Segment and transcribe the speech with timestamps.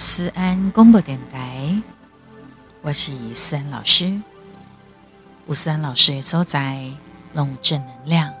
[0.00, 1.82] 思安公播电台，
[2.82, 4.22] 我是思安老师。
[5.48, 6.88] 吴思安老师也所在
[7.32, 8.32] 弄正能量。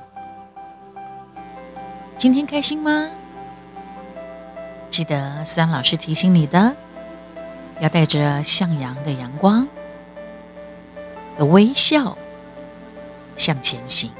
[2.16, 3.10] 今天开心吗？
[4.88, 6.76] 记得思安老师提醒你的，
[7.80, 9.66] 要带着向阳的阳光
[11.36, 12.16] 的微笑
[13.36, 14.12] 向前行。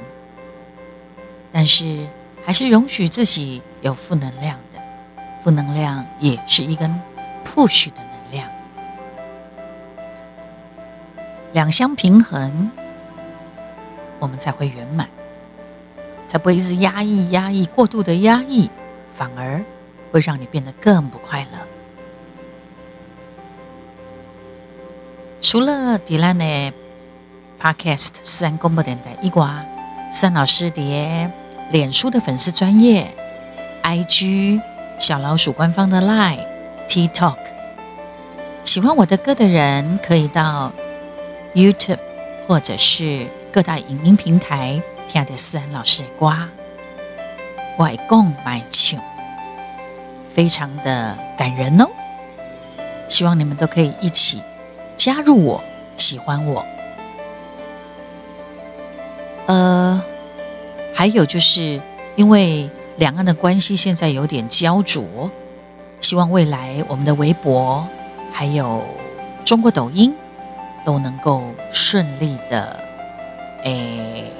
[1.53, 2.05] 但是，
[2.45, 4.81] 还是容许自己有负能量的，
[5.41, 7.01] 负能量也是一根
[7.55, 8.47] push 的能量，
[11.53, 12.69] 两相平衡，
[14.19, 15.09] 我们才会圆满，
[16.27, 18.69] 才不会一直压抑、压抑、过度的压抑，
[19.15, 19.63] 反而
[20.11, 21.57] 会让你变得更不快乐。
[25.41, 26.73] 除了迪兰的
[27.59, 29.65] Podcast 思安公播电台以外，
[30.13, 31.29] 思安老师的
[31.71, 33.13] 脸书的粉丝专业、
[33.81, 34.61] IG
[34.99, 36.45] 小老鼠官方的 Line、
[36.89, 37.37] TikTok，
[38.63, 40.73] 喜欢我的歌的人可以到
[41.53, 41.99] YouTube
[42.47, 46.35] 或者是各大影音平台听的思安老师的歌，
[47.77, 48.99] 外公买唱，
[50.31, 51.87] 非常的感人哦。
[53.07, 54.41] 希望你们都可以一起
[54.97, 55.63] 加入我，
[55.95, 56.65] 喜欢我。
[59.45, 60.01] 呃。
[60.91, 61.81] 还有就是，
[62.17, 65.31] 因为两岸的关系现在有点焦灼，
[65.99, 67.87] 希望未来我们的微博
[68.31, 68.83] 还有
[69.45, 70.15] 中国抖音
[70.85, 72.79] 都能够顺利的
[73.63, 74.31] 诶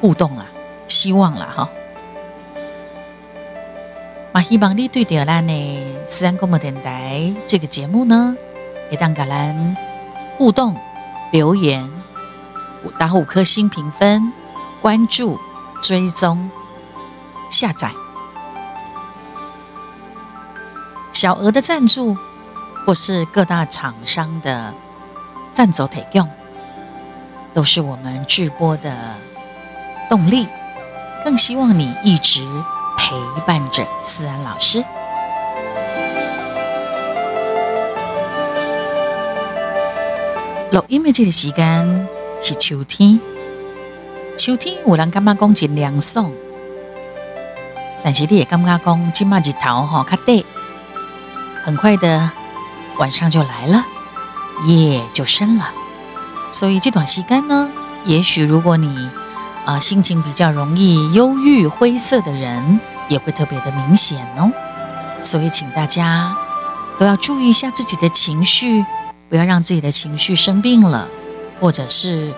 [0.00, 0.46] 互动啊，
[0.86, 1.68] 希望了哈。
[4.32, 8.36] 嘛，希望你对着咱的思安广播电台这个节目呢，
[8.90, 9.76] 也当跟咱
[10.36, 10.76] 互动
[11.30, 11.90] 留言。
[12.98, 14.32] 打五颗星评分，
[14.80, 15.40] 关注、
[15.82, 16.48] 追踪、
[17.50, 17.90] 下载，
[21.16, 22.14] 小额的赞助
[22.84, 24.74] 或是各大厂商的
[25.50, 26.28] 赞助提供，
[27.54, 28.94] 都是我们直播的
[30.10, 30.46] 动力。
[31.24, 32.46] 更希望你一直
[32.98, 33.16] 陪
[33.46, 34.84] 伴着思安老师。
[40.70, 42.08] 录音的这个时间。
[42.42, 43.18] 是秋天，
[44.36, 46.30] 秋天有人感觉讲真凉爽，
[48.04, 50.44] 但是你也感觉讲今嘛日头哈较短，
[51.66, 52.30] 很快的
[52.96, 53.84] 晚上就来了，
[54.66, 55.72] 夜就深了。
[56.52, 57.68] 所以这段时间呢，
[58.04, 59.10] 也许如果你
[59.64, 62.78] 啊、呃、心情比较容易忧郁、灰色的人，
[63.08, 64.52] 也会特别的明显哦。
[65.24, 66.36] 所以请大家
[67.00, 68.86] 都要注意一下自己的情绪，
[69.28, 71.08] 不要让自己的情绪生病了。
[71.58, 72.32] 或者是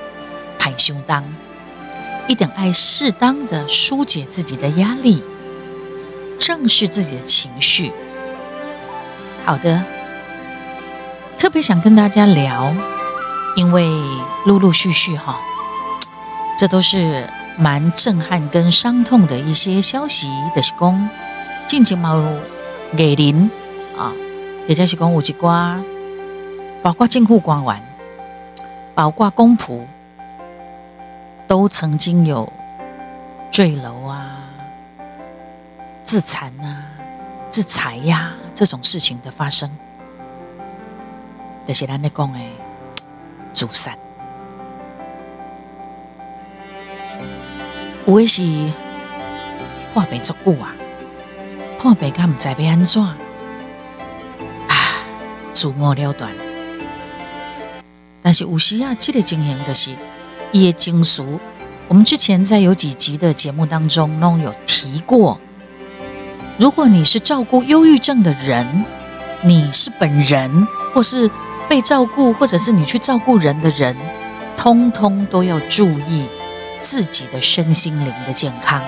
[0.59, 1.23] 排胸当，
[2.29, 5.23] 一定爱适当的疏解自己的压力，
[6.39, 7.93] 正视自己的情绪。
[9.49, 9.83] 好的，
[11.39, 12.71] 特别想跟大家聊，
[13.57, 13.89] 因为
[14.45, 15.39] 陆陆续续哈，
[16.59, 17.27] 这都是
[17.57, 21.09] 蛮震撼跟伤痛的一些消息的是讲，
[21.67, 22.23] 近期某
[22.95, 23.51] 艺人
[23.97, 24.13] 啊，
[24.67, 25.83] 也就是讲有一寡，
[26.83, 27.83] 包括政府官员。
[28.95, 29.81] 包括公仆
[31.47, 32.53] 都曾经有
[33.51, 34.27] 坠楼啊、
[36.05, 36.85] 自残啊、
[37.49, 39.71] 自裁呀、啊、这种事情的发生，
[41.67, 42.51] 这些人的讲诶，
[43.55, 43.95] 自杀，
[48.07, 48.43] 有的是
[49.95, 50.75] 看病足久啊，
[51.79, 53.15] 看病他唔知要安怎啊，
[55.53, 56.33] 自我了断。
[58.23, 59.95] 但是有时啊，这个情形的是
[60.53, 61.23] 伊的情绪。
[61.89, 65.41] 我们之前在有几集的节目当中，都有提过。
[66.59, 68.85] 如果你是照顾忧郁症的人，
[69.43, 71.31] 你是本人，或是
[71.69, 73.97] 被照顾，或者是你去照顾人的人，
[74.57, 76.27] 通通都要注意
[76.81, 78.83] 自己的身心灵的健康。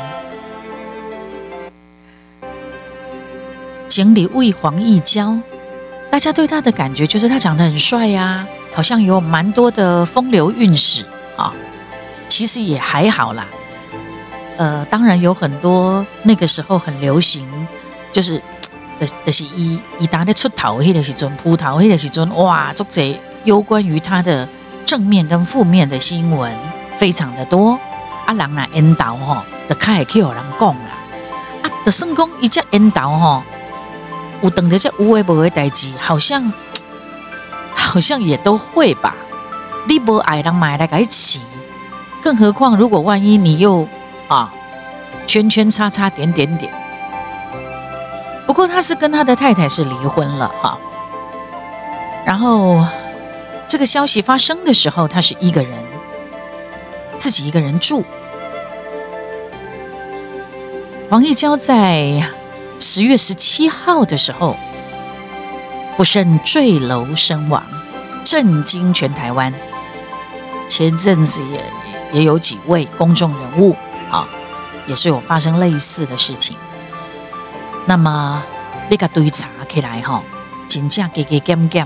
[3.87, 5.39] 经理为黄一娇，
[6.11, 8.49] 大家对他的感觉就是他长得很帅呀。
[8.73, 11.05] 好像有蛮多的风流韵事
[11.37, 11.53] 啊，
[12.29, 13.47] 其实也还好啦。
[14.59, 17.49] 呃，当然有很多那个时候很流行，
[18.12, 18.41] 就是
[19.25, 24.49] 就是一一打的出头迄个时阵，铺头迄个时阵，哇，做这有关于他的
[24.85, 26.55] 正面跟负面的新闻
[26.99, 27.79] 非常的多。
[28.27, 30.91] 啊，人呐引导吼，就开始去有人讲啦。
[31.62, 33.43] 啊，就算讲一只引导吼，
[34.43, 36.53] 有等着这有诶无诶代志，好像。
[37.73, 39.15] 好像也都会吧，
[39.89, 41.41] 你不爱人买来给起，
[42.23, 43.89] 更何况如果万一你又
[44.29, 44.53] 啊
[45.27, 46.73] 圈圈叉叉点点点，
[48.50, 50.76] 不过他是跟他的太太是离婚了哈。
[52.26, 52.85] 然后
[53.69, 55.79] 这个消息发生的时候，他是一个人，
[57.17, 58.05] 自己一个人住。
[61.11, 62.29] 王义娇在
[62.81, 64.56] 十月十七号的时候
[65.96, 67.64] 不慎坠楼身亡，
[68.25, 69.55] 震惊全台湾。
[70.69, 73.76] 前阵子也也有几位公众人物
[74.11, 74.26] 啊，
[74.88, 76.56] 也是有发生类似的事情。
[77.91, 78.41] 那么
[78.89, 80.23] 那个堆查起来哈，
[80.69, 81.85] 真正给给减减，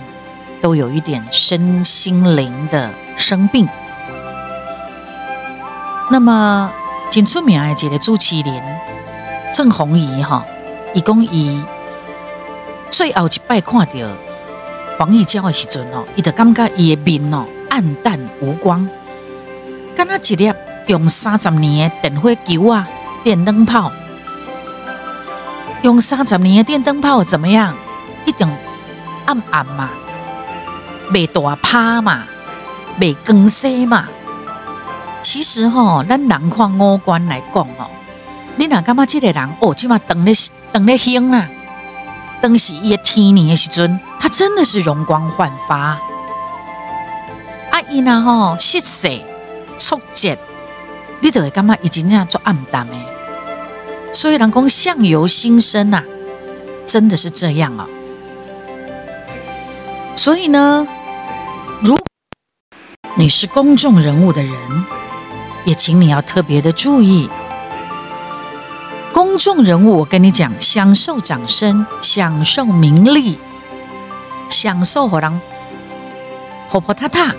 [0.61, 3.67] 都有一点身心灵的生病。
[6.11, 6.71] 那么
[7.11, 8.63] 真出名的这个朱麒麟、
[9.55, 10.45] 郑弘仪哈，
[10.93, 11.65] 一共以
[12.91, 13.93] 最后一摆看到
[14.99, 18.87] 王义交的时阵哦，伊就感觉伊的面哦黯淡无光，
[19.97, 20.53] 敢若一粒
[20.89, 22.87] 用三十年的电火球啊，
[23.23, 23.91] 电灯泡。
[25.85, 27.77] 用三十年的电灯泡怎么样？
[28.25, 28.49] 一点
[29.27, 29.91] 暗暗嘛，
[31.13, 32.25] 未大趴嘛，
[32.99, 34.09] 未光色嘛。
[35.21, 37.91] 其实吼、咱人看五官来讲哦，
[38.57, 40.33] 你哪感觉这个人哦，起码等咧
[40.73, 41.47] 等咧兴啊，
[42.41, 45.77] 当时伊个天年的时阵，他真的是容光焕发。
[45.77, 45.99] 啊，
[47.91, 49.11] 伊那吼色色
[49.77, 50.39] 触觉，
[51.21, 52.95] 你就会感觉伊真正做暗淡的。
[54.15, 56.03] 所以，人讲相由心生呐，
[56.87, 57.87] 真的是这样啊。
[60.15, 60.87] 所以呢，
[61.83, 61.99] 如
[63.17, 64.55] 你是公众人物的人，
[65.65, 67.29] 也请你要特别的注意。
[69.13, 73.37] 公众人物，我跟你讲，享受掌声，享受名利，
[74.49, 75.41] 享受让人
[76.69, 77.35] 活泼踏踏。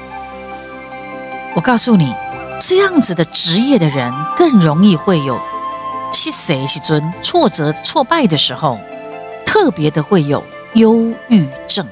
[1.56, 2.14] 我告诉你，
[2.60, 5.40] 这样子的职业的人更容易会有。
[6.14, 8.80] 是谁是尊挫折挫败的时候，
[9.46, 10.44] 特别的会有
[10.74, 11.86] 忧郁症，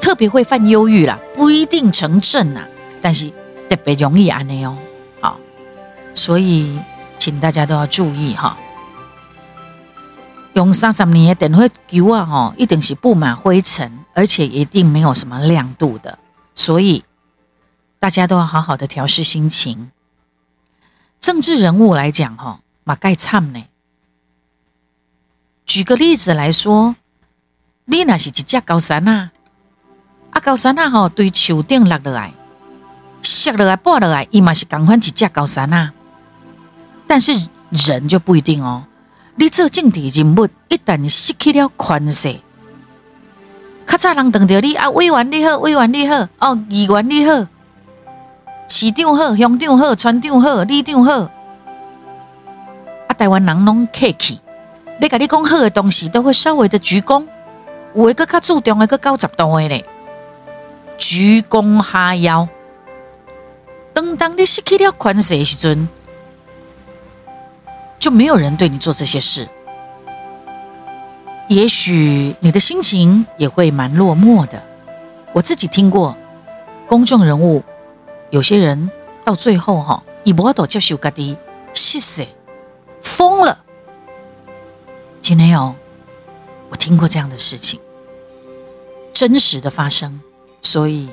[0.00, 2.66] 特别会犯忧郁啦，不一定成症呐，
[3.02, 3.30] 但是
[3.68, 4.76] 特别容易安内哦。
[5.20, 5.38] 好，
[6.14, 6.80] 所以
[7.18, 8.56] 请大家都要注意哈。
[10.54, 16.18] 用三十年的电火球啊，哈，一定是布满灰尘，而且一定没有什么亮度的，
[16.54, 17.04] 所以
[17.98, 19.92] 大家都要好好的调试心情。
[21.20, 22.60] 政治人物来讲，哈。
[22.90, 23.64] 马盖惨呢？
[25.64, 26.96] 举个例子来说，
[27.84, 29.30] 你那是一只高山啊，
[30.30, 32.32] 啊高山啊吼，对树顶落落来，
[33.22, 35.92] 摔落来拨落来，伊嘛是同款一只高山啊。
[37.06, 37.32] 但是
[37.70, 38.84] 人就不一定哦。
[39.36, 42.40] 你做政治人物，一旦失去了权势，
[43.86, 47.46] 较早人等着你啊，委员你好，委员你好，哦，议员你好，
[48.68, 51.30] 市长好，乡长好，村长好，里长好。
[53.20, 54.40] 台湾人拢客气，
[54.98, 57.26] 你甲你讲好的东西，都会稍微的鞠躬。
[57.94, 59.84] 有一个较注重的，个九十度的嘞，
[60.96, 62.48] 鞠躬哈腰。
[63.92, 65.86] 等当你失去了款势的时阵，
[67.98, 69.46] 就没有人对你做这些事。
[71.48, 74.62] 也许你的心情也会蛮落寞的。
[75.34, 76.16] 我自己听过，
[76.86, 77.62] 公众人物
[78.30, 78.90] 有些人
[79.22, 81.36] 到最后哈，伊无法度接受家己
[81.74, 82.26] 失势。
[83.02, 83.64] 疯了！
[85.20, 85.74] 今天有
[86.68, 87.80] 我听过这样的事情，
[89.12, 90.20] 真实的发生，
[90.62, 91.08] 所以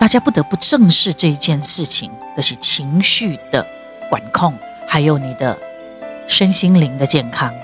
[0.00, 3.66] 大家不得不正视这一件事情，的是情绪的
[4.10, 4.54] 管控，
[4.86, 5.58] 还有你的
[6.26, 7.54] 身心灵的健康。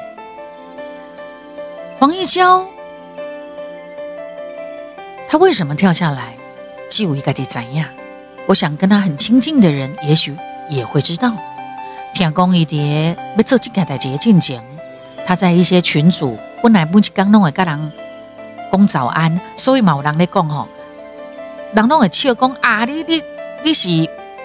[2.00, 2.66] 王义交，
[5.28, 6.35] 他为什么跳下来？
[6.88, 7.88] 就一个的怎样？
[8.47, 10.37] 我想跟他很亲近的人，也许
[10.69, 11.33] 也会知道。
[12.12, 14.62] 听讲一点要做这个代志进前，
[15.25, 17.93] 他在一些群组本来每天拢会跟人
[18.71, 20.69] 讲早安，所以嘛有人咧讲吼，
[21.75, 23.23] 人拢会笑讲啊，你你
[23.62, 23.88] 你是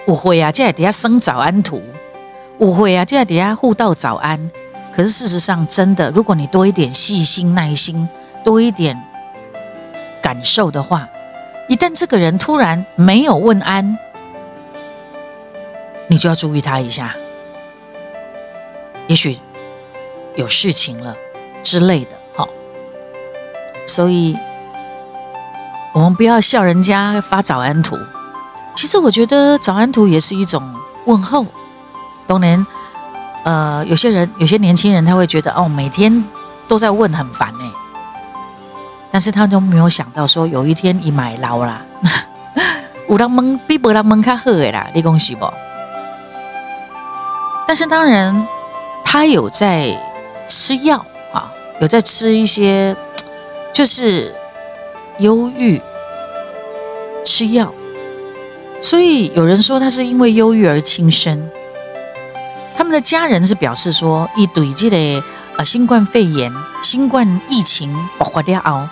[0.06, 1.82] 误会啊，这在底下生早安图，
[2.58, 4.50] 误会啊，这在底下互道早安。
[4.94, 8.08] 可是事实上，真的，如果你多一点细心、耐心，
[8.42, 8.98] 多一点
[10.22, 11.06] 感受的话，
[11.68, 13.98] 一旦这个人突然没有问安，
[16.06, 17.14] 你就要注意他一下。
[19.08, 19.38] 也许
[20.34, 21.16] 有事情了
[21.62, 22.48] 之类的，好，
[23.86, 24.36] 所以
[25.94, 27.96] 我们不要笑人家发早安图。
[28.74, 30.62] 其实我觉得早安图也是一种
[31.06, 31.46] 问候。
[32.26, 32.66] 当然，
[33.44, 36.24] 呃，有些人有些年轻人他会觉得哦，每天
[36.66, 37.70] 都在问很烦哎，
[39.12, 41.80] 但是他都没有想到说有一天你买老了，
[43.08, 45.48] 有人问比没人问较好的啦，你恭喜不？
[47.68, 48.46] 但是当然。
[49.16, 49.98] 他有在
[50.46, 50.98] 吃药
[51.32, 52.94] 啊，有在吃一些
[53.72, 54.34] 就是
[55.20, 55.80] 忧郁
[57.24, 57.72] 吃药，
[58.82, 61.50] 所以有人说他是因为忧郁而轻生。
[62.76, 65.24] 他们的家人是表示说，一对这的
[65.56, 68.90] 呃新冠肺炎、新冠疫情爆发了，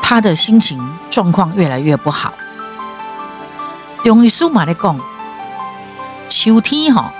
[0.00, 0.80] 他的心情
[1.10, 2.32] 状况越来越不好。
[4.02, 4.98] 中医书嘛来讲，
[6.30, 7.12] 秋天哈，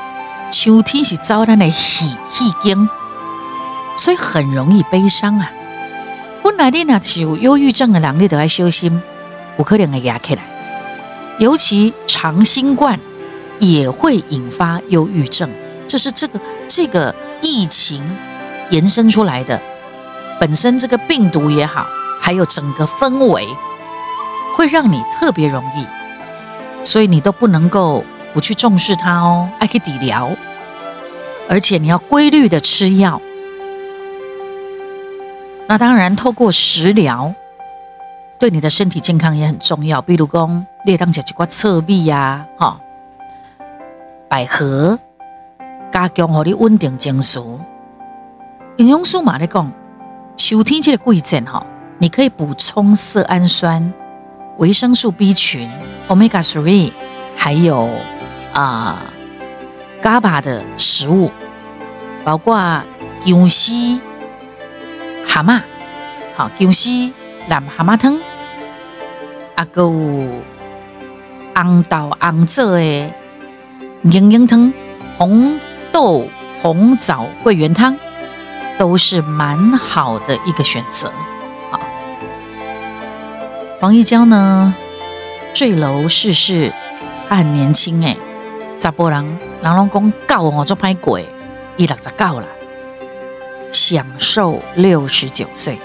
[0.51, 2.89] 秋天是遭咱的喜喜经，
[3.97, 5.51] 所以很容易悲伤啊。
[6.43, 9.01] 本来你若是有忧郁症的人，你都要小心，
[9.59, 10.43] 有可能会压起来，
[11.39, 12.99] 尤其长新冠。
[13.63, 15.47] 也会引发忧郁症，
[15.87, 18.03] 这是这个这个疫情
[18.71, 19.61] 延伸出来的。
[20.41, 21.87] 本身这个病毒也好，
[22.23, 23.47] 还有整个氛围，
[24.57, 25.87] 会让你特别容易，
[26.83, 28.03] 所以你都不能够
[28.33, 30.35] 不去重视它哦，还可以抵疗，
[31.51, 33.21] 而且你要规律的吃药。
[35.67, 37.35] 那当然，透过食疗，
[38.39, 40.01] 对你的身体健康也很重要。
[40.01, 42.81] 比如讲，列当吃几块侧壁呀，哈。
[44.29, 44.97] 百合
[45.93, 47.41] 加强让你稳定情绪。
[48.77, 49.73] 营养师嘛在讲，
[50.37, 51.67] 秋天这个季节哈，
[51.99, 53.93] 你可以补充色氨酸、
[54.59, 55.69] 维生素 B 群、
[56.07, 56.93] Omega three，
[57.35, 57.89] 还有
[58.53, 59.10] 啊、呃、
[60.03, 61.31] GABA 的食物，
[62.25, 62.83] 包括
[63.23, 63.73] 姜丝、
[65.27, 65.61] 蛤蟆，
[66.37, 67.13] 好姜丝
[67.49, 68.19] 蓝蛤蟆汤，
[69.55, 69.85] 啊个
[71.55, 73.11] 红豆红枣的。
[74.03, 74.73] 营养汤、
[75.19, 75.61] 红
[75.93, 76.27] 豆
[76.63, 77.95] 红枣桂圆汤
[78.79, 81.13] 都是蛮好的一个选择。
[81.71, 81.79] 好，
[83.79, 84.75] 黄一娇呢，
[85.53, 86.73] 坠楼逝世，
[87.29, 88.17] 他很年轻哎，
[88.79, 91.21] 查甫人，人拢讲高哦，做歹过，
[91.77, 92.47] 伊六十九了，
[93.71, 95.79] 享受六十九岁。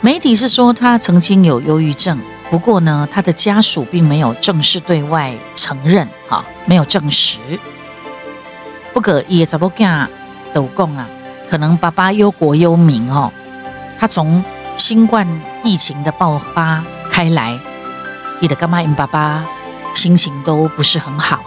[0.00, 2.18] 媒体是说他曾经有忧郁症。
[2.50, 7.38] 不过呢，他的家属并没有正式对外承认，哈，没有证实。
[8.92, 10.08] 不过也怎么讲
[10.52, 11.08] 都讲啊，
[11.48, 13.32] 可能爸爸忧国忧民哦。
[13.98, 14.44] 他从
[14.76, 15.26] 新冠
[15.62, 17.58] 疫情的爆发开来，
[18.40, 19.44] 你的干妈因爸爸
[19.94, 21.40] 心情都不是很好。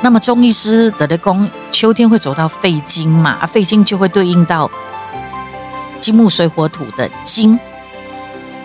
[0.00, 4.70] 那么中医师的的宫秋天会走到肺经嘛，啊，肺经就会对应到
[6.00, 7.58] 金木水火土的金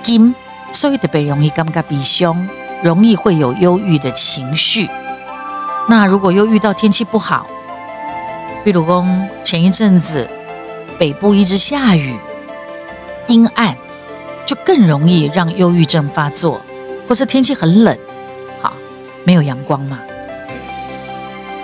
[0.01, 0.33] 金。
[0.71, 2.47] 所以特别容易感觉鼻凶，
[2.83, 4.89] 容易会有忧郁的情绪。
[5.87, 7.47] 那如果又遇到天气不好，
[8.65, 9.05] 比如说
[9.45, 10.29] 前一阵子
[10.99, 12.19] 北部一直下雨，
[13.27, 13.77] 阴暗，
[14.45, 16.59] 就更容易让忧郁症发作。
[17.07, 17.97] 或是天气很冷，
[18.61, 18.73] 好，
[19.23, 19.99] 没有阳光嘛。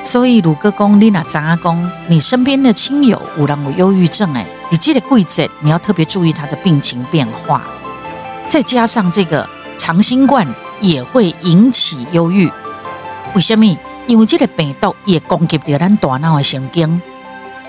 [0.04, 7.62] 所以鲁哥公、丽娜张阿公，你身边的亲友有人有忧郁症，哎，你记得贵节，你要特别注意他的病情变化。
[8.48, 9.48] 再加上这个
[9.78, 10.46] 长新冠
[10.80, 12.52] 也会引起忧郁，
[13.34, 13.66] 为什么？
[14.06, 17.02] 因为这个病毒也攻击到咱大脑的神经，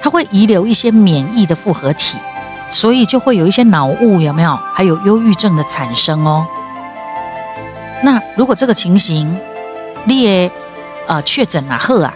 [0.02, 2.19] 它会遗留一些免疫的复合体，
[2.69, 4.59] 所以就会有一些脑雾，有没有？
[4.75, 6.45] 还有忧郁症的产生哦。
[8.04, 9.34] 那如果这个情形
[10.04, 10.50] 你也
[11.06, 12.12] 呃确诊了后啊，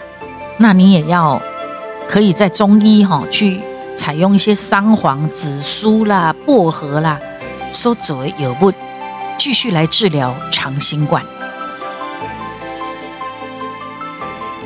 [0.57, 1.41] 那你也要
[2.07, 3.59] 可以在中医哈、哦、去
[3.97, 7.19] 采用一些桑黄、紫苏啦、薄荷啦。
[7.73, 8.71] 说作为药物
[9.35, 11.23] 继续来治疗长新冠。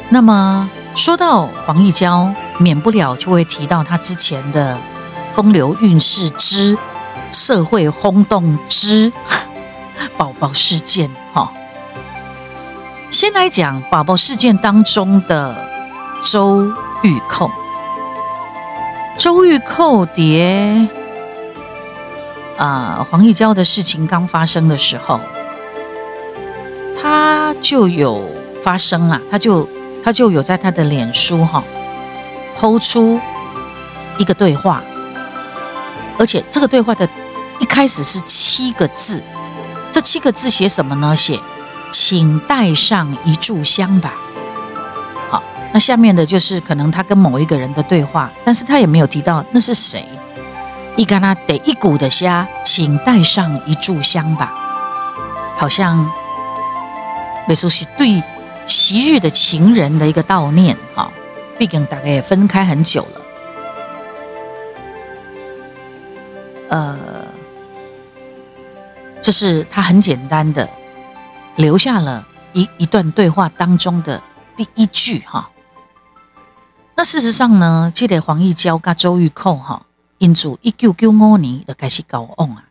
[0.09, 4.77] 那么说到黄义交，免不了就会提到他之前的
[5.33, 6.77] 风流韵事之
[7.31, 9.11] 社会轰动之
[10.17, 11.09] 宝宝事件。
[11.33, 11.51] 哈，
[13.09, 15.55] 先来讲宝宝事件当中的
[16.23, 16.65] 周
[17.01, 17.51] 玉蔻，
[19.17, 20.87] 周玉蔻蝶。
[22.55, 25.19] 啊、黄义交的事情刚发生的时候，
[27.01, 28.29] 他就有
[28.63, 29.67] 发生了，他就
[30.03, 31.63] 他就有在他的脸书哈
[32.55, 33.19] 抛出
[34.17, 34.83] 一个对话，
[36.19, 37.09] 而且这个对话的
[37.59, 39.21] 一开始是七个字，
[39.93, 41.15] 这七个字写什么呢？
[41.15, 41.39] 写
[41.91, 44.15] 请带上一炷香吧。
[45.29, 50.03] 好，那下面的就是可能他跟某一个人的对话，但是他也没有提到那是谁。
[50.95, 54.51] 一干那得一股的虾，请带上一炷香吧。
[55.55, 56.03] 好像
[57.47, 58.21] 没说是对
[58.65, 61.11] 昔日的情人的一个悼念哈。
[61.59, 63.21] 毕竟大概也分开很久了。
[66.69, 66.97] 呃，
[69.23, 70.69] 这是他很简单的
[71.55, 74.21] 留下了一一段对话当中的
[74.57, 75.49] 第一句哈。
[76.95, 79.85] 那事实上呢，这得黄义交跟周玉蔻哈，
[80.17, 82.65] 因自一九九五年就开始交往啊。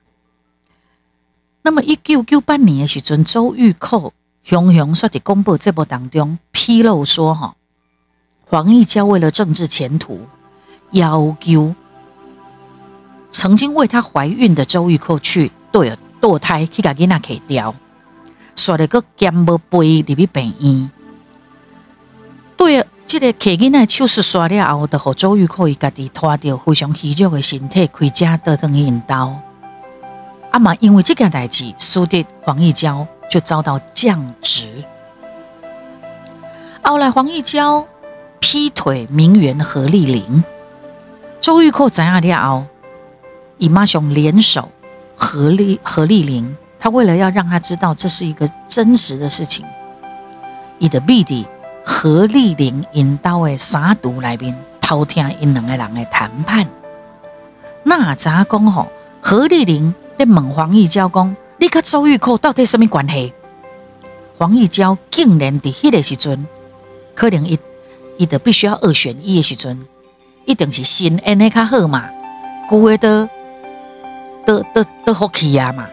[1.62, 7.56] 那么一九九八年的时阵，周玉蔻雄雄说的公布这部当中披露说哈，
[8.44, 10.28] 黄义交为了政治前途，
[10.90, 11.74] 要求
[13.30, 17.74] 曾经为她怀孕的周玉蔻去堕堕胎去把囡仔给掉，
[18.54, 20.90] 说的个兼无背入去病院。
[22.56, 29.36] 对，这个客囡仔手术刷了后，就和周玉蔻伊家己拖着非常虚弱的身体开车倒腾引刀。
[30.52, 34.68] 阿妈因为这件代志，输得黄义交就遭到降职。
[36.82, 37.84] 后来黄义交
[38.38, 40.44] 劈腿名媛何丽玲，
[41.40, 42.66] 周玉蔻知影了后，
[43.58, 44.68] 伊马上联手
[45.24, 49.64] 何丽何丽玲，他为了要让他知道这是一个真实的事情，
[50.78, 51.46] 伊的弟弟。
[51.84, 56.64] 何丽玲引导的三毒来宾偷听因两个人的谈判。
[57.82, 58.88] 那咋讲吼？
[59.20, 63.32] 何丽玲在问黄义娇讲：“你跟周玉蔻到底什么关系？”
[64.38, 66.46] 黄义娇竟然在迄个时阵，
[67.16, 67.58] 可能伊
[68.16, 69.80] 伊得必须要二选一的时阵，
[70.44, 72.08] 一定是新恩的较好嘛，
[72.70, 73.28] 旧的
[74.44, 75.86] 都都都好气啊嘛，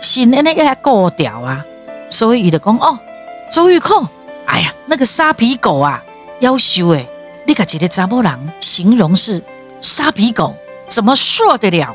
[0.00, 1.64] 新恩的要高调啊，
[2.08, 2.98] 所以伊就讲：“哦，
[3.50, 4.06] 周玉蔻。”
[4.46, 6.02] 哎呀，那个沙皮狗啊，
[6.40, 7.08] 夭寿诶！
[7.46, 9.42] 你可记得查某人形容是
[9.80, 10.54] 沙皮狗，
[10.86, 11.94] 怎么说得了？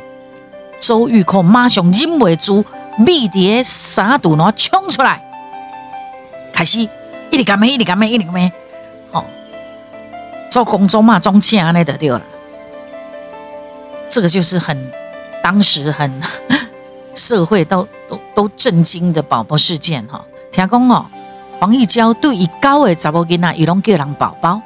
[0.80, 2.66] 周玉蔻马上忍不住，
[2.98, 5.24] 密碟沙肚囊冲出来，
[6.52, 6.80] 开始
[7.30, 8.52] 一直干咩，一直干咩，一直干咩，
[9.12, 9.26] 好，
[10.50, 12.22] 做工作嘛，装腔那的对了。
[14.10, 14.92] 这个就是很
[15.44, 16.12] 当时很
[17.14, 21.06] 社会都都都震惊的宝宝事件哈，听讲哦。
[21.60, 24.60] 黄义娇对于高的查某囡仔，伊拢叫人宝宝，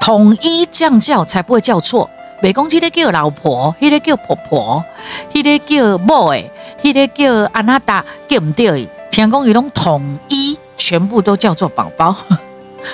[0.00, 2.08] 统一这样叫才不会叫错。
[2.40, 4.84] 袂讲这个叫老婆，迄、那个叫婆婆，
[5.32, 6.48] 迄、那个叫某诶，
[6.80, 8.88] 迄、那个叫安娜达，叫唔对。
[9.10, 12.14] 听讲伊拢统一，全部都叫做宝宝，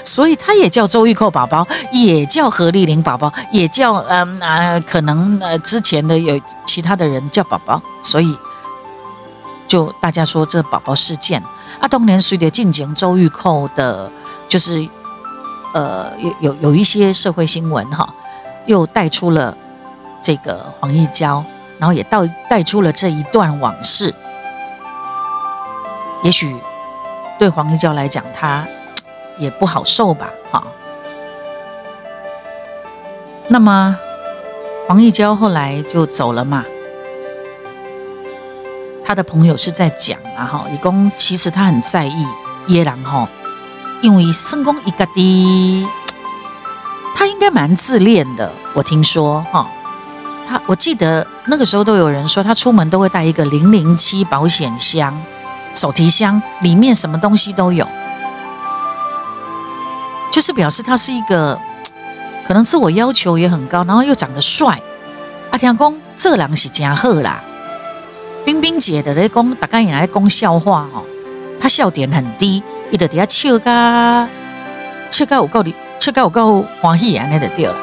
[0.05, 8.37] 所以他也叫周玉蔻宝宝，也叫何丽玲宝宝，也叫嗯啊、可能呃之前的有其他的人叫宝宝，所以
[9.69, 11.43] 就大家说这宝宝事件。
[11.81, 14.11] 啊，当年随着进行周玉蔻的，
[14.49, 14.87] 就是
[15.73, 18.13] 呃，有有有一些社会新闻哈，
[18.67, 19.57] 又带出了
[20.21, 21.43] 这个黄义交，
[21.79, 24.15] 然后也带带出了这一段往事。
[26.23, 26.55] 也许
[27.39, 28.65] 对黄义交来讲，他
[29.39, 30.63] 也不好受吧，哈。
[33.49, 33.99] 那么
[34.87, 36.65] 黄义娇后来就走了嘛。
[39.05, 42.27] 他的朋友是在讲啊哈，一共其实他很在意
[42.69, 43.29] 耶郎哈，
[44.01, 45.89] 因为圣公一个的，
[47.15, 48.51] 他应该蛮自恋的。
[48.73, 49.71] 我听说哈，
[50.49, 55.15] 他我记得那个时候都有人说他出门都会带一个零零七保险箱、
[55.75, 57.82] 手提箱，里面什么东西都有，
[60.33, 61.57] 就是表示他是一个
[62.49, 64.81] 可能自我要求也很高，然后又长得帅。
[65.51, 67.45] 阿天公这人是真好啦。
[68.45, 71.05] 冰冰姐的咧讲，大家也来讲笑话哦。
[71.61, 74.27] 她笑点很低，伊就底下笑噶，
[75.11, 77.77] 笑噶有够的，笑噶有够欢喜啊，那就对了。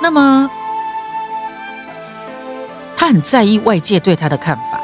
[0.00, 0.48] 那么，
[2.96, 4.80] 她很在意外界对她的看法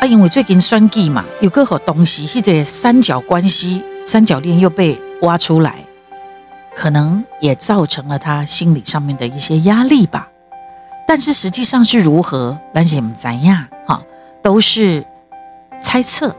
[0.00, 5.84] 啊，因为最近选举嘛，有个好东西，或者三角关系、三角恋又被挖出来，
[6.74, 10.26] 可能也造成了他心理上面的一些压力吧。
[11.06, 14.02] 但是实际上是如何，咱是不知呀，哈，
[14.40, 15.04] 都是
[15.78, 16.34] 猜测。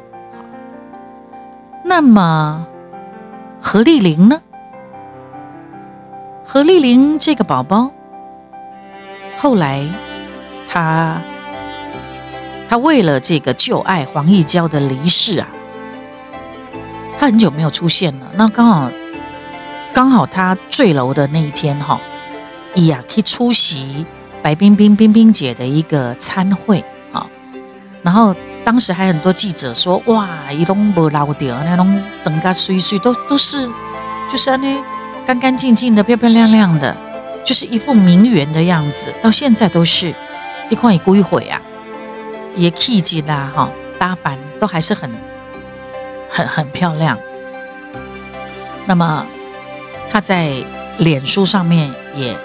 [1.86, 2.66] 那么
[3.62, 4.42] 何丽玲呢？
[6.44, 7.92] 何丽玲这个宝宝，
[9.38, 9.88] 后来
[10.68, 11.22] 她
[12.68, 15.48] 她为了这个旧爱黄义娇的离世啊，
[17.20, 18.28] 她很久没有出现了。
[18.36, 18.92] 那刚好
[19.94, 22.00] 刚好她坠楼的那一天哈，
[22.74, 24.06] 伊呀去出席。
[24.42, 27.28] 白冰冰冰冰姐的一个餐会啊，
[28.02, 33.70] 然后当时还很多记者说，哇，一拢无老掉，那种整个水水都都是，
[34.32, 34.82] 就是那
[35.26, 36.96] 干干净净的、漂漂亮亮的，
[37.44, 40.16] 就是一副名媛的样子，到现在都是，
[40.70, 41.62] 一块一归毁啊，
[42.56, 45.12] 也气质啦哈，打扮都还是很
[46.30, 47.18] 很很漂亮。
[48.86, 49.26] 那么
[50.12, 50.54] 他在
[50.98, 52.36] 脸书上面也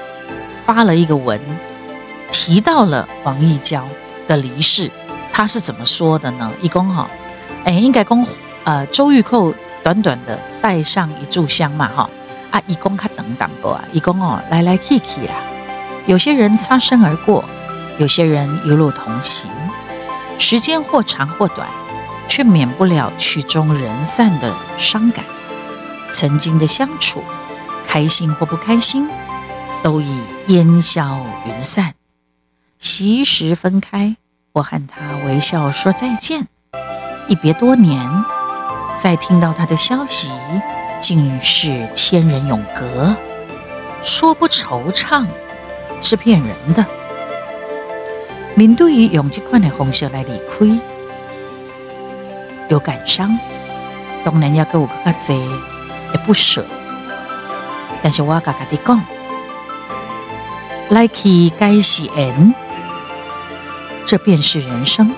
[0.64, 1.40] 发了一个文。
[2.30, 3.86] 提到了王义交
[4.26, 4.90] 的离世，
[5.32, 6.50] 他是怎么说的呢？
[6.60, 7.08] 一公哈，
[7.64, 8.26] 哎，应该公
[8.64, 12.10] 呃，周玉蔻短短的带上一炷香嘛哈，
[12.50, 15.36] 啊，一公他等等不啊，一公哦来来去去啊。
[16.06, 17.44] 有些人擦身而过，
[17.98, 19.48] 有些人一路同行，
[20.36, 21.68] 时间或长或短，
[22.28, 25.24] 却免不了曲终人散的伤感。
[26.10, 27.22] 曾经的相处，
[27.86, 29.08] 开心或不开心，
[29.82, 31.94] 都已烟消云散。
[32.78, 34.16] 惜时分开，
[34.52, 36.46] 我和他微笑说再见。
[37.26, 37.98] 一别多年，
[38.96, 40.30] 再听到他的消息，
[41.00, 43.16] 竟是天人永隔。
[44.02, 45.24] 说不惆怅，
[46.02, 46.84] 是骗人的。
[48.54, 50.80] 面对于用这款的方式来离开，
[52.68, 53.38] 有感伤，
[54.24, 56.64] 当然要给我个较多也不舍。
[58.02, 59.00] 但是我要跟你讲，
[60.90, 62.54] 来去该是缘，
[64.06, 65.12] 这便是人生。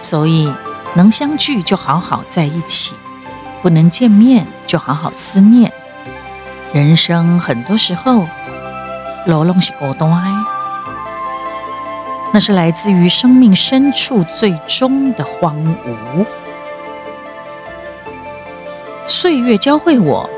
[0.00, 0.52] 所以。
[0.92, 2.96] 能相聚就好好在一起，
[3.62, 5.72] 不能见面就好好思念。
[6.72, 8.26] 人生很多时候，
[9.24, 10.10] 路拢是孤单，
[12.32, 16.24] 那是来自于生命深处最终的荒芜。
[19.06, 20.30] 岁月教会我，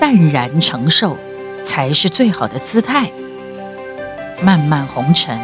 [0.00, 1.18] 淡然承受
[1.64, 3.10] 才是最好的姿态。
[4.40, 5.40] 漫漫红尘，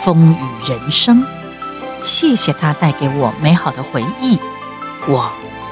[0.00, 1.24] 风雨人生。
[2.02, 4.38] 谢谢他带给我美好的回忆，
[5.08, 5.28] 我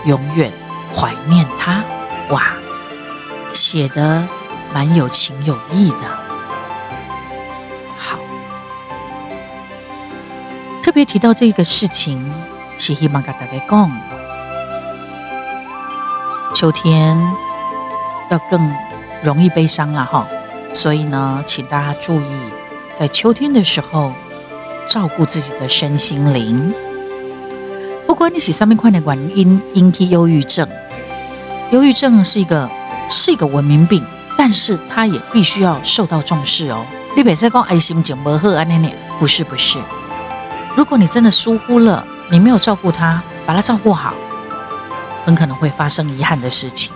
[0.06, 0.50] 永远
[0.92, 1.84] 怀念他。
[2.30, 2.42] 哇，
[3.52, 4.26] 写的
[4.72, 6.23] 蛮有情有义的。
[10.85, 12.23] 特别提到这个事情，
[12.77, 13.90] 是希望跟大家讲，
[16.55, 17.18] 秋天
[18.31, 18.70] 要更
[19.23, 20.29] 容易悲伤了哈。
[20.75, 22.27] 所以呢，请大家注意，
[22.94, 24.12] 在秋天的时候。
[24.87, 26.75] 照顾自己的身心灵，
[28.07, 30.68] 不管你是什么样的原因引起忧郁症，
[31.70, 32.70] 忧郁症是一个
[33.09, 34.05] 是一个文明病，
[34.37, 36.85] 但是它也必须要受到重视哦。
[37.16, 39.79] 你别再讲爱心情不好啊，那那不是不是。
[40.76, 44.12] 如果你真的疏忽了，你没有照顾他，把他照顾好，
[45.24, 46.92] 很可能会发生遗憾的事情。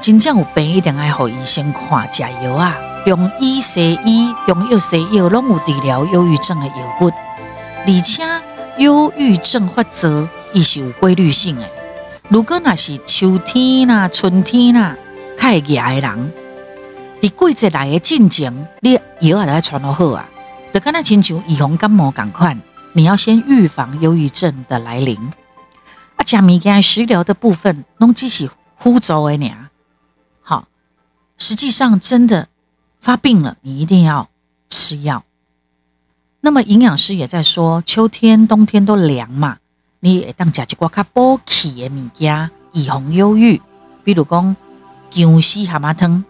[0.00, 2.74] 真正有病一定要让医生看，加油啊！
[3.04, 7.10] 中医、西医、中药、西药拢有治疗忧郁症的药物，
[7.86, 8.22] 而且
[8.78, 11.62] 忧郁症发作也是有规律性的。
[12.28, 14.94] 如果那是秋天呐、春天呐，
[15.38, 16.32] 较会热的人，
[17.20, 20.26] 伫季节来的进前，你药啊来传落好啊，
[20.72, 22.56] 得跟那亲像预防感冒赶快，
[22.92, 25.16] 你要先预防忧郁症的来临。
[26.16, 29.70] 啊，食物件食疗的部分，拢只是辅助的尔。
[30.42, 30.68] 好，
[31.38, 32.48] 实际上真的。
[33.00, 34.28] 发病了，你一定要
[34.68, 35.24] 吃药。
[36.42, 39.56] 那么营养师也在说，秋天、冬天都凉嘛，
[40.00, 43.58] 你也当吃一寡较补气的物件，以防忧郁。
[44.04, 44.54] 比如讲
[45.08, 46.22] 姜丝蛤蟆汤，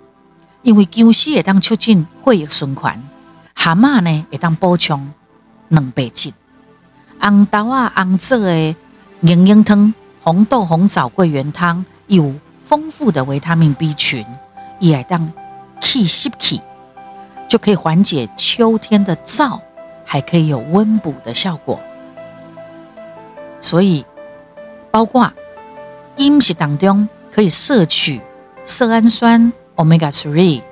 [0.62, 3.02] 因为姜丝也当促进血液循环，
[3.62, 5.12] 蛤蟆呢也当补充
[5.68, 6.32] 蛋白质。
[7.20, 8.74] 红豆啊，红枣的
[9.20, 9.92] 营养汤，
[10.22, 14.24] 红豆、红枣、桂圆汤有丰富的维他命 B 群，
[14.78, 15.30] 也当。
[15.78, 16.60] 气吸气，
[17.48, 19.60] 就可以缓解秋天的燥，
[20.06, 21.78] 还可以有温补的效果。
[23.60, 24.06] 所以，
[24.90, 25.30] 包括
[26.16, 28.20] 饮食当中可以摄取
[28.64, 30.62] 色氨酸、Omega Three、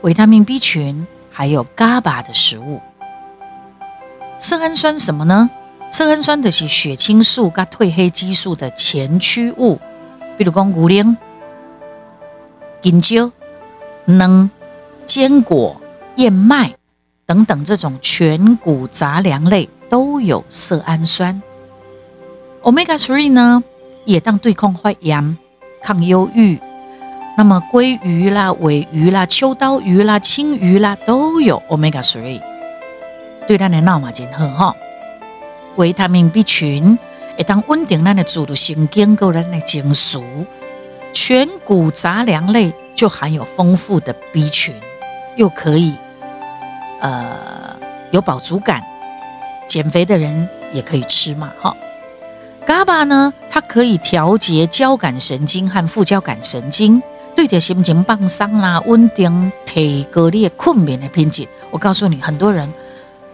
[0.00, 2.80] 维他命 B 群，还有 GABA 的食物。
[4.38, 5.50] 色氨酸什么呢？
[5.90, 9.80] 色氨酸的是血清素跟褪黑激素的前驱物，
[10.38, 11.16] 比如讲牛奶、
[12.82, 13.32] 香蕉。
[14.06, 14.50] 能
[15.06, 15.80] 坚果、
[16.16, 16.74] 燕麦
[17.24, 21.42] 等等这种全谷杂粮类都有色氨酸。
[22.62, 23.64] Omega three 呢，
[24.04, 25.38] 也当对抗坏炎、
[25.82, 26.60] 抗忧郁。
[27.36, 32.40] 那么鲑鱼啦、鮪鱼啦、秋刀鱼啦、青鱼啦都有 Omega three，
[33.46, 34.76] 对咱的脑嘛真好哈。
[35.76, 36.98] 维他命 B 群
[37.36, 40.18] 也当稳定咱的自律神经，够咱的情绪。
[41.12, 42.72] 全谷杂粮类。
[42.96, 44.72] 就含有丰富的 B 群，
[45.34, 45.96] 又可以
[47.00, 47.36] 呃
[48.12, 48.80] 有饱足感，
[49.66, 51.76] 减肥的人也可以吃嘛，哈。
[52.64, 57.02] GABA 呢，它可以调节交感神经和副交感神经，
[57.34, 61.46] 对的心情放松啦，稳定提高你的困眠的品质。
[61.70, 62.72] 我告诉你，很多人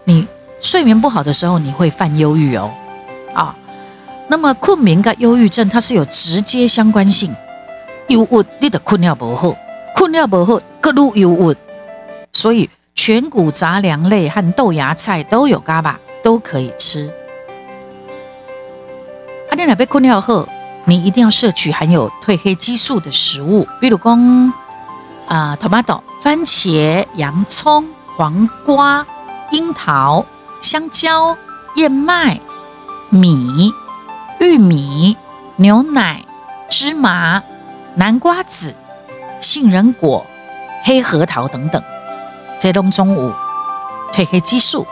[0.05, 0.27] 你
[0.61, 2.73] 睡眠不好的时候，你会犯忧郁哦，
[3.35, 3.55] 啊，
[4.29, 7.35] 那么困眠跟忧郁症它是有直接相关性。
[8.09, 9.55] 忧郁，你的困了不好，
[9.95, 11.57] 困了不好，各路忧郁。
[12.33, 17.11] 所以全谷杂粮类和豆芽菜都有伽巴，都可以吃。
[19.49, 20.49] 啊，你若要困了好，
[20.91, 24.19] 你一定要摄取含有褪黑激素的食物，比如说
[25.29, 29.07] 啊，tomato、番茄、洋葱、黄瓜、
[29.53, 30.27] 樱桃、
[30.61, 31.37] 香蕉、
[31.77, 32.41] 燕麦、
[33.09, 33.73] 米、
[34.41, 35.17] 玉米、
[35.55, 36.25] 牛奶、
[36.69, 37.41] 芝麻、
[37.95, 38.75] 南瓜子、
[39.41, 40.27] 杏仁果、
[40.83, 41.81] 黑核桃等等，
[42.59, 43.33] 这拢总有
[44.13, 44.85] 褪黑激素。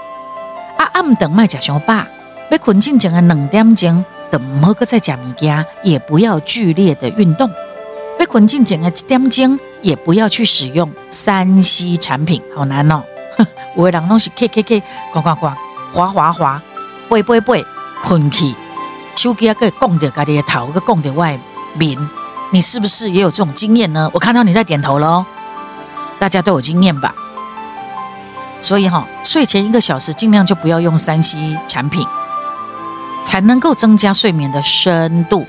[0.76, 2.04] 啊，暗顿卖食伤饱，
[2.50, 7.50] 要困进前的两点钟，就唔好搁再食物件，也不要剧烈的运动。
[8.18, 13.02] 被困进前的一点钟，也不要去使用三 C 产品，好难哦。
[13.76, 15.52] 有的人拢是 K K K，呱呱呱，
[15.92, 16.62] 滑滑滑，
[17.08, 17.64] 背背背，
[18.02, 18.52] 困去，
[19.14, 21.38] 手机啊个拱着家己的头，个拱着外
[21.74, 21.96] 面，
[22.50, 24.10] 你是不是也有这种经验呢？
[24.12, 25.24] 我看到你在点头喽，
[26.18, 27.14] 大家都有经验吧？
[28.58, 32.04] 所以哈，睡前一个小时尽量就不要用三 C 产品，
[33.28, 35.46] 才能够增加睡眠的深度，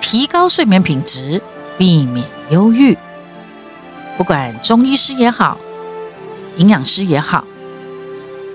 [0.00, 1.42] 提高睡眠品质，
[1.76, 2.96] 避免忧郁。
[4.16, 5.58] 不管中医师也好，
[6.54, 7.42] 营养师也好，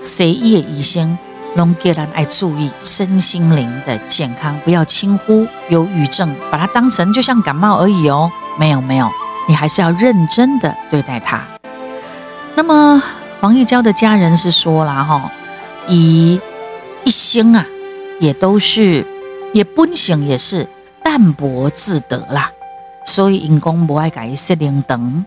[0.02, 1.18] 谁也医生
[1.54, 8.32] 拢叫人爱注意身心灵的健康，不要轻忽忧郁症，把它当成就像感冒而已哦。
[8.58, 9.10] 没有没有，
[9.46, 11.44] 你还是要认真的对待它。
[12.54, 13.02] 那么。
[13.42, 15.28] 黄玉娇的家人是说了哈，
[15.88, 16.40] 以
[17.02, 17.66] 一生啊，
[18.22, 19.04] 也都是
[19.52, 20.68] 也本性也是
[21.02, 22.52] 淡泊自得啦，
[23.04, 25.26] 所以因公不爱改设灵灯。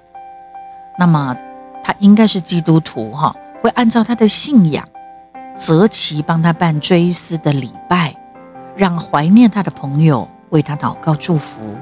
[0.97, 1.35] 那么
[1.83, 4.87] 他应该是基督徒哈，会按照他的信仰
[5.57, 8.15] 择期帮他办追思的礼拜，
[8.77, 11.75] 让怀念他的朋友为他祷告祝福。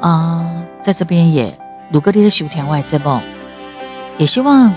[0.00, 1.54] 啊、在这边也
[1.92, 3.20] 鲁格利的修田外这不
[4.16, 4.72] 也希望。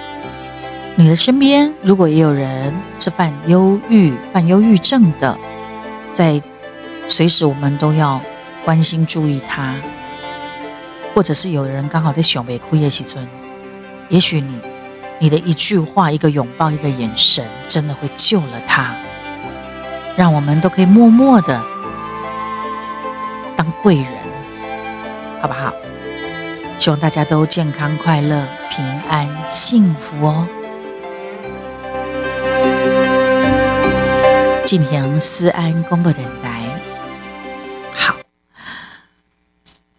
[0.96, 5.36] 你的身边如果也有人是犯忧郁、犯忧郁症的，
[6.14, 6.40] 在
[7.08, 8.22] 随时我们都要
[8.64, 9.74] 关心、注意他，
[11.16, 13.28] 或者是有人刚好在想被哭夜西村，
[14.08, 14.62] 也许你
[15.18, 18.94] 你的一句话、一个拥抱、一个眼神，真的会救了他，
[20.16, 21.60] 让我们都可以默默的
[23.56, 24.06] 当贵人，
[25.42, 25.74] 好不好？
[26.78, 30.48] 希望大家都健康、快乐、平安、幸福哦。
[34.74, 36.68] 进行思安广播电台。
[37.94, 38.18] 好，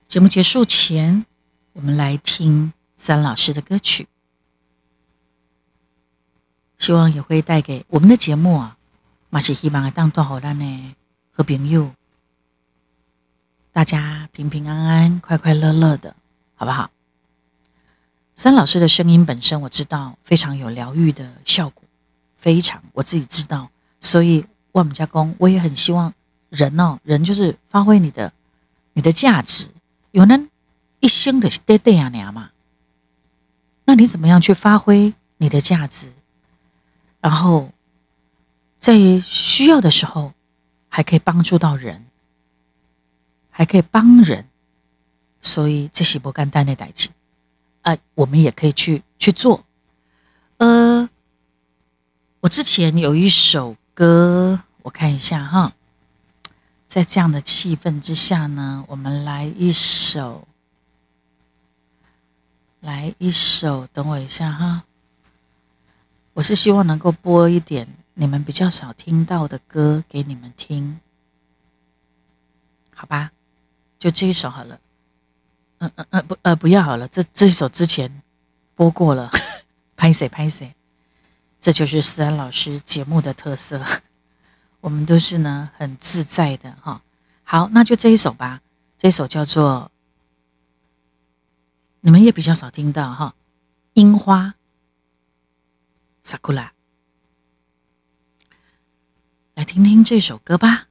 [0.08, 1.24] 节目结束前，
[1.74, 4.08] 我们来听三老师的歌曲，
[6.76, 8.76] 希望也会带给我们的节目啊，
[9.30, 10.96] 马是希望当多好啦呢，
[11.30, 11.92] 和朋友，
[13.70, 16.16] 大家平平安安、快快乐乐的，
[16.56, 16.90] 好不好？
[18.34, 21.84] 三老师的声音本身我知道非常有疗愈的效果，
[22.36, 24.44] 非常我自己知道，所以。
[24.74, 26.12] 我们家公，我也很希望
[26.50, 28.32] 人哦，人就是发挥你的
[28.92, 29.68] 你的价值。
[30.10, 30.50] 有人
[30.98, 32.50] 一生的是呆呆呀娘嘛，
[33.84, 36.12] 那你怎么样去发挥你的价值？
[37.20, 37.70] 然后
[38.76, 40.34] 在需要的时候，
[40.88, 42.06] 还可以帮助到人，
[43.50, 44.48] 还可以帮人，
[45.40, 47.10] 所以这是不干单的代志。
[47.82, 49.64] 呃，我们也可以去去做。
[50.56, 51.08] 呃，
[52.40, 53.76] 我之前有一首。
[53.94, 55.72] 歌，我看一下哈，
[56.88, 60.48] 在这样的气氛之下呢，我们来一首，
[62.80, 64.84] 来一首，等我一下哈。
[66.32, 70.98] 我是希望能够播一点你们比较少听到的歌给你们听，
[72.92, 73.30] 好吧？
[73.96, 74.80] 就这一首好了。
[75.78, 78.22] 嗯嗯嗯，不呃不要好了，这这一首之前
[78.74, 79.30] 播过了，
[79.94, 80.74] 拍 谁拍谁。
[81.64, 83.82] 这就是思安老师节目的特色，
[84.82, 87.00] 我们都是呢很自在的哈。
[87.42, 88.60] 好，那就这一首吧，
[88.98, 89.90] 这一首叫做
[92.02, 93.34] 你们也比较少听到哈，
[93.94, 94.56] 樱花
[96.22, 96.68] ，Sakura，
[99.54, 100.88] 来听听这首歌吧。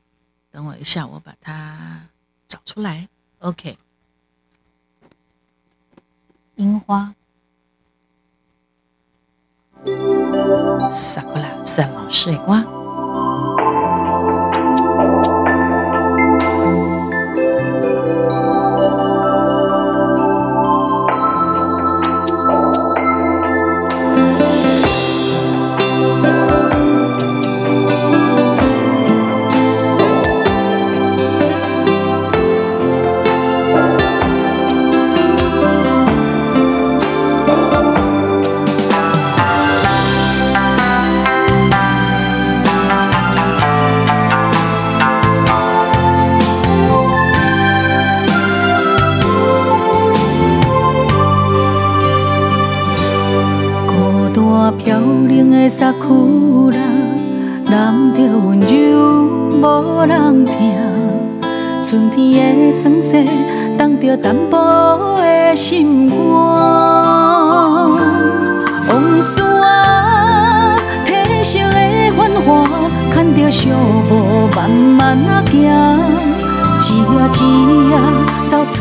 [0.49, 2.07] 等我一下，我把它
[2.47, 3.07] 找出来。
[3.37, 3.77] OK，
[6.55, 7.13] 樱花。
[10.89, 12.37] 撒过来，三老师的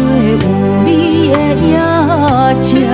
[0.02, 0.36] 找有
[0.84, 2.91] 你的影子。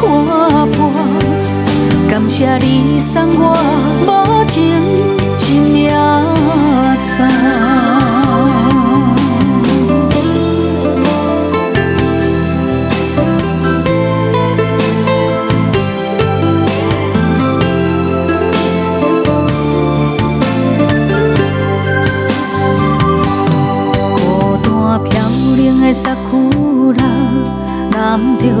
[0.00, 0.90] 看破，
[2.08, 3.54] 感谢你送我
[4.06, 4.72] 无情
[5.36, 6.19] 一命。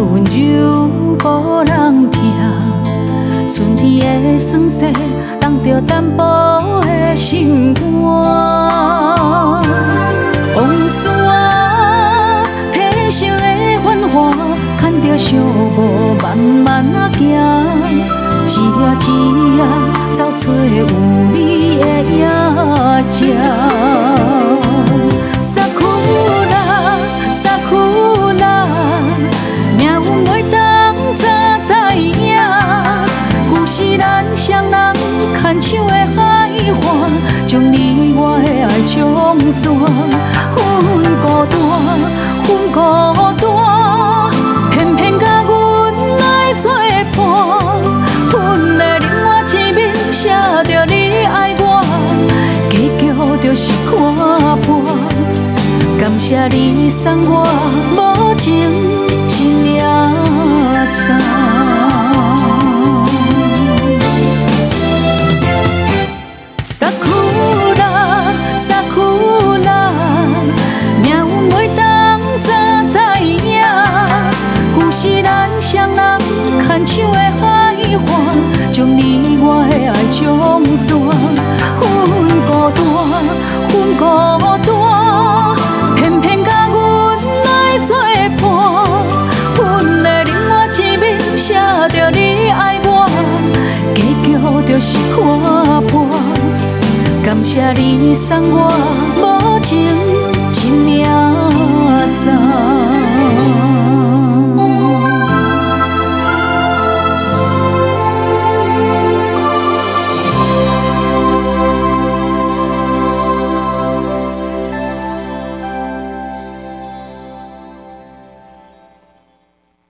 [0.02, 0.88] 温柔
[1.22, 2.20] 无人听，
[3.50, 4.86] 春天的酸涩，
[5.38, 7.84] 冻着淡薄的心肝。
[10.56, 14.32] 往事啊，褪色的繁华，
[14.78, 15.34] 牵着寂
[15.76, 15.78] 寞
[16.22, 17.20] 慢慢啊行，
[18.48, 19.08] 一夜一
[19.56, 19.58] 夜
[20.14, 20.86] 走找有
[21.34, 22.18] 你的影
[23.10, 23.16] 子。
[38.80, 39.68] 我的爱冲散，
[40.56, 40.58] 阮
[41.20, 41.52] 孤单，
[42.46, 42.78] 阮孤
[43.36, 43.44] 单，
[44.70, 45.50] 偏偏甲阮
[46.18, 46.22] 来
[46.54, 46.64] 作
[47.14, 47.18] 伴。
[48.30, 48.34] 阮
[48.78, 49.78] 的另外一面
[50.10, 50.28] 写
[50.64, 50.92] 着你
[51.26, 51.64] 爱我，
[52.70, 53.02] 结局
[53.42, 53.90] 就是看
[54.60, 54.68] 破。
[56.00, 57.44] 感谢你送我
[57.92, 58.48] 无情
[59.28, 59.30] 一
[59.62, 59.84] 命
[97.72, 98.68] 你送我
[99.16, 99.78] 无情
[100.52, 102.70] 一命纱。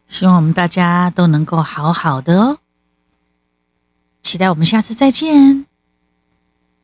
[0.07, 2.59] 希望我们大家都能够好好的哦。
[4.23, 5.70] 期待我们下次再见。